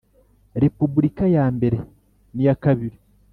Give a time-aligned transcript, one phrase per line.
[0.63, 1.77] Repubulika ya mbere
[2.33, 2.97] n iya kabiri